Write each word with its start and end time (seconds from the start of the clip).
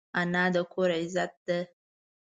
انا 0.21 0.43
د 0.53 0.55
کور 0.73 0.89
عزت 1.01 1.31
ده 1.47 1.59